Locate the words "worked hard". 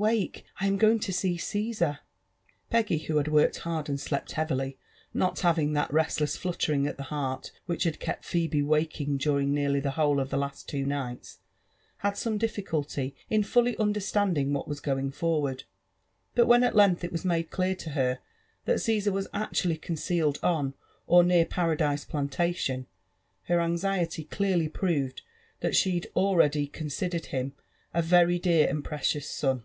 3.28-3.86